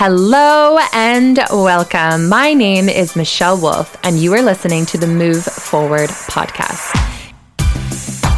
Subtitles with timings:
[0.00, 2.28] Hello and welcome.
[2.28, 6.94] My name is Michelle Wolf, and you are listening to the Move Forward podcast.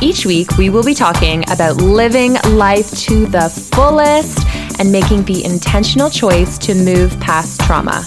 [0.01, 4.39] Each week, we will be talking about living life to the fullest
[4.81, 8.07] and making the intentional choice to move past trauma.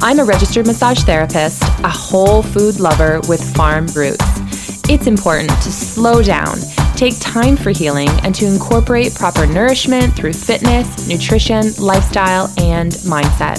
[0.00, 4.24] I'm a registered massage therapist, a whole food lover with farm roots.
[4.88, 6.56] It's important to slow down
[6.96, 13.58] Take time for healing and to incorporate proper nourishment through fitness, nutrition, lifestyle, and mindset.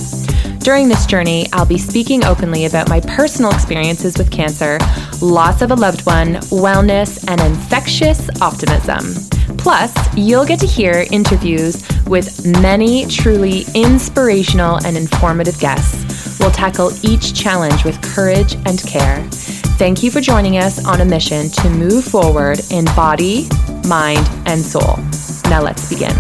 [0.64, 4.80] During this journey, I'll be speaking openly about my personal experiences with cancer,
[5.22, 9.14] loss of a loved one, wellness, and infectious optimism.
[9.58, 16.40] Plus, you'll get to hear interviews with many truly inspirational and informative guests.
[16.40, 19.28] We'll tackle each challenge with courage and care.
[19.78, 23.50] Thank you for joining us on a mission to move forward in body,
[23.86, 24.96] mind, and soul.
[25.50, 26.16] Now let's begin.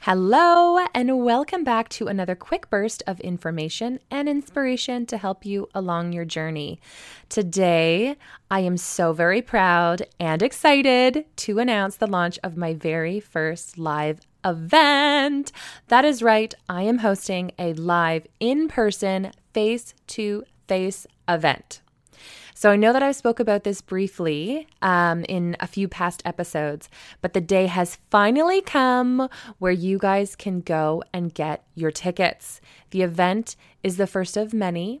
[0.00, 5.68] Hello, and welcome back to another quick burst of information and inspiration to help you
[5.74, 6.80] along your journey.
[7.28, 8.16] Today,
[8.50, 13.76] I am so very proud and excited to announce the launch of my very first
[13.76, 15.52] live event.
[15.88, 21.80] That is right, I am hosting a live in person face to face event.
[22.56, 26.88] So I know that I spoke about this briefly um, in a few past episodes,
[27.20, 29.28] but the day has finally come
[29.58, 32.60] where you guys can go and get your tickets.
[32.90, 35.00] The event is the first of many.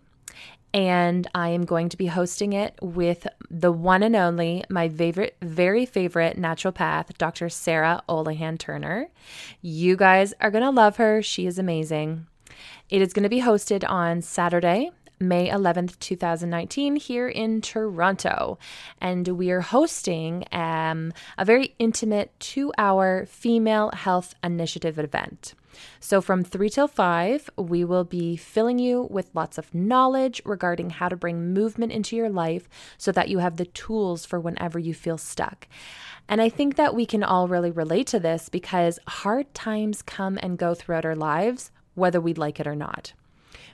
[0.74, 5.36] And I am going to be hosting it with the one and only, my favorite,
[5.40, 7.48] very favorite naturopath, Dr.
[7.48, 9.08] Sarah Olahan Turner.
[9.62, 11.22] You guys are going to love her.
[11.22, 12.26] She is amazing.
[12.90, 18.58] It is going to be hosted on Saturday, May 11th, 2019, here in Toronto.
[19.00, 25.54] And we are hosting um, a very intimate two hour female health initiative event.
[26.00, 30.90] So, from 3 till 5, we will be filling you with lots of knowledge regarding
[30.90, 32.68] how to bring movement into your life
[32.98, 35.66] so that you have the tools for whenever you feel stuck.
[36.28, 40.38] And I think that we can all really relate to this because hard times come
[40.42, 43.12] and go throughout our lives whether we like it or not.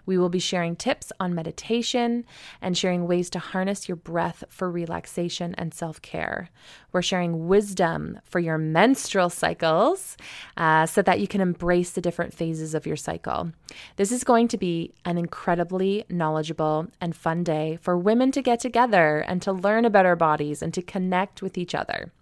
[0.07, 2.25] We will be sharing tips on meditation
[2.61, 6.51] and sharing ways to harness your breath for relaxation and self care.
[6.93, 10.17] We're sharing wisdom for your menstrual cycles
[10.57, 13.53] uh, so that you can embrace the different phases of your cycle.
[13.97, 18.61] This is going to be an incredibly knowledgeable and fun day for women to get
[18.61, 22.13] together and to learn about our bodies and to connect with each other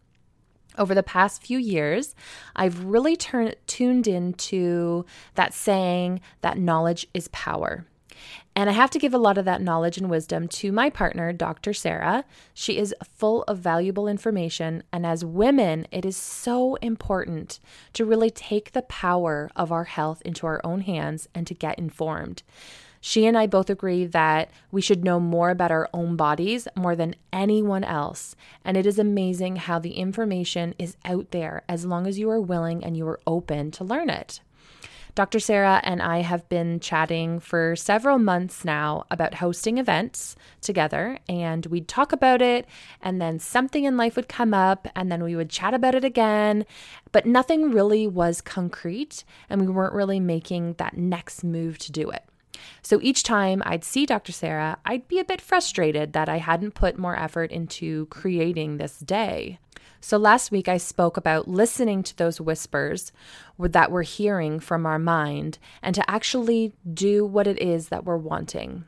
[0.78, 2.14] over the past few years,
[2.56, 7.86] I've really tuned into that saying that knowledge is power.
[8.56, 11.32] And I have to give a lot of that knowledge and wisdom to my partner,
[11.32, 11.72] Dr.
[11.72, 12.24] Sarah.
[12.54, 14.82] She is full of valuable information.
[14.92, 17.60] And as women, it is so important
[17.92, 21.78] to really take the power of our health into our own hands and to get
[21.78, 22.42] informed.
[23.08, 26.94] She and I both agree that we should know more about our own bodies more
[26.94, 28.36] than anyone else.
[28.66, 32.38] And it is amazing how the information is out there as long as you are
[32.38, 34.40] willing and you are open to learn it.
[35.14, 35.40] Dr.
[35.40, 41.64] Sarah and I have been chatting for several months now about hosting events together, and
[41.64, 42.66] we'd talk about it,
[43.00, 46.04] and then something in life would come up, and then we would chat about it
[46.04, 46.66] again.
[47.10, 52.10] But nothing really was concrete, and we weren't really making that next move to do
[52.10, 52.22] it.
[52.82, 54.32] So each time I'd see Dr.
[54.32, 58.98] Sarah, I'd be a bit frustrated that I hadn't put more effort into creating this
[58.98, 59.58] day.
[60.00, 63.12] So last week I spoke about listening to those whispers
[63.58, 68.16] that we're hearing from our mind and to actually do what it is that we're
[68.16, 68.84] wanting.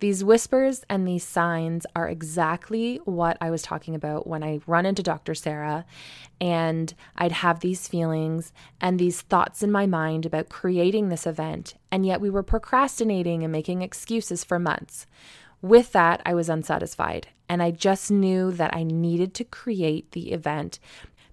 [0.00, 4.86] These whispers and these signs are exactly what I was talking about when I run
[4.86, 5.34] into Dr.
[5.34, 5.84] Sarah
[6.40, 11.74] and I'd have these feelings and these thoughts in my mind about creating this event,
[11.92, 15.06] and yet we were procrastinating and making excuses for months.
[15.60, 20.32] With that, I was unsatisfied, and I just knew that I needed to create the
[20.32, 20.78] event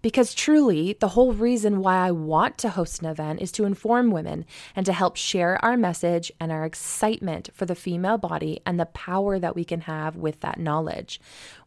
[0.07, 4.09] because truly, the whole reason why I want to host an event is to inform
[4.09, 8.80] women and to help share our message and our excitement for the female body and
[8.80, 11.19] the power that we can have with that knowledge.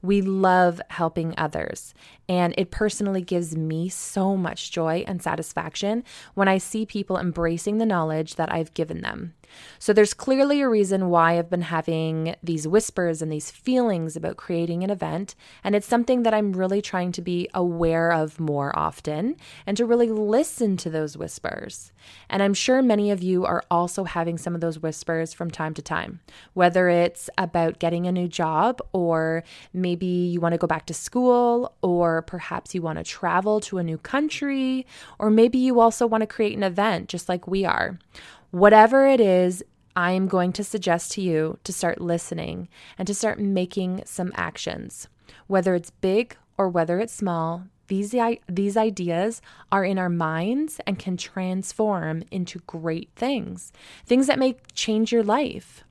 [0.02, 1.94] We love helping others,
[2.28, 6.04] and it personally gives me so much joy and satisfaction
[6.34, 9.34] when I see people embracing the knowledge that I've given them.
[9.78, 14.36] So there's clearly a reason why I've been having these whispers and these feelings about
[14.36, 15.34] creating an event.
[15.64, 19.36] And it's something that I'm really trying to be aware of more often
[19.66, 21.92] and to really listen to those whispers.
[22.28, 25.74] And I'm sure many of you are also having some of those whispers from time
[25.74, 26.20] to time,
[26.54, 29.42] whether it's about getting a new job or
[29.72, 33.58] maybe maybe you want to go back to school, or perhaps you want to travel
[33.60, 34.86] to a new country,
[35.18, 37.98] or maybe you also want to create an event just like we are.
[38.52, 39.64] Whatever it is,
[39.96, 44.30] I am going to suggest to you to start listening and to start making some
[44.36, 45.08] actions.
[45.48, 48.14] Whether it's big or whether it's small, these,
[48.48, 49.42] these ideas
[49.72, 53.72] are in our minds and can transform into great things,
[54.06, 55.82] things that may change your life.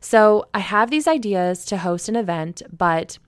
[0.00, 3.18] So, I have these ideas to host an event, but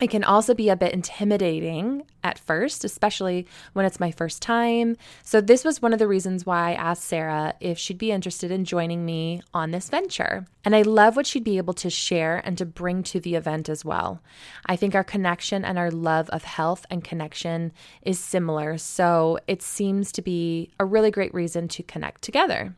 [0.00, 4.96] it can also be a bit intimidating at first, especially when it's my first time.
[5.22, 8.50] So, this was one of the reasons why I asked Sarah if she'd be interested
[8.50, 10.46] in joining me on this venture.
[10.64, 13.68] And I love what she'd be able to share and to bring to the event
[13.68, 14.22] as well.
[14.66, 18.78] I think our connection and our love of health and connection is similar.
[18.78, 22.74] So, it seems to be a really great reason to connect together.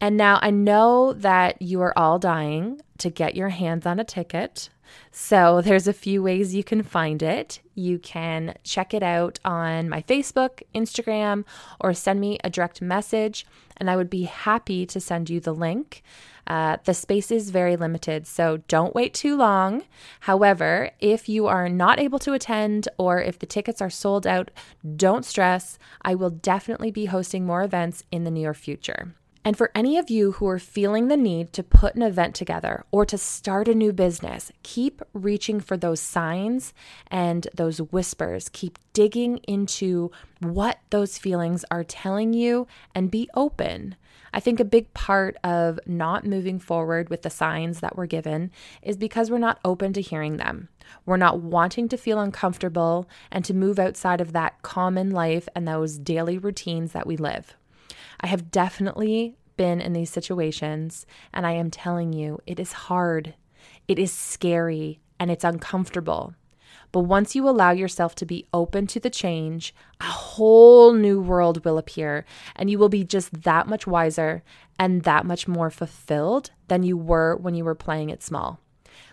[0.00, 4.04] And now I know that you are all dying to get your hands on a
[4.04, 4.68] ticket.
[5.10, 7.60] So there's a few ways you can find it.
[7.74, 11.44] You can check it out on my Facebook, Instagram,
[11.80, 13.46] or send me a direct message,
[13.76, 16.02] and I would be happy to send you the link.
[16.46, 19.84] Uh, the space is very limited, so don't wait too long.
[20.20, 24.50] However, if you are not able to attend or if the tickets are sold out,
[24.96, 25.78] don't stress.
[26.02, 29.14] I will definitely be hosting more events in the near future.
[29.44, 32.84] And for any of you who are feeling the need to put an event together
[32.92, 36.72] or to start a new business, keep reaching for those signs
[37.08, 38.48] and those whispers.
[38.50, 43.96] Keep digging into what those feelings are telling you and be open.
[44.32, 48.50] I think a big part of not moving forward with the signs that we're given
[48.80, 50.68] is because we're not open to hearing them.
[51.04, 55.66] We're not wanting to feel uncomfortable and to move outside of that common life and
[55.66, 57.56] those daily routines that we live.
[58.22, 63.34] I have definitely been in these situations, and I am telling you, it is hard,
[63.88, 66.34] it is scary, and it's uncomfortable.
[66.92, 71.64] But once you allow yourself to be open to the change, a whole new world
[71.64, 72.24] will appear,
[72.54, 74.42] and you will be just that much wiser
[74.78, 78.60] and that much more fulfilled than you were when you were playing it small.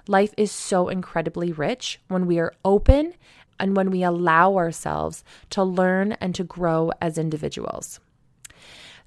[0.07, 3.13] Life is so incredibly rich when we are open
[3.59, 7.99] and when we allow ourselves to learn and to grow as individuals.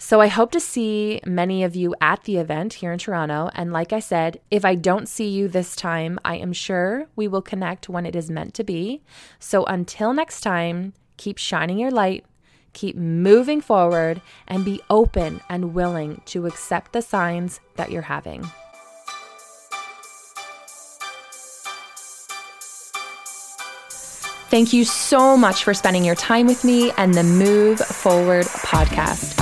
[0.04, 3.50] So I hope to see many of you at the event here in Toronto.
[3.54, 7.28] And like I said, if I don't see you this time, I am sure we
[7.28, 9.00] will connect when it is meant to be.
[9.38, 12.24] So until next time, keep shining your light,
[12.72, 18.42] keep moving forward, and be open and willing to accept the signs that you're having.
[24.50, 29.41] Thank you so much for spending your time with me and the Move Forward podcast.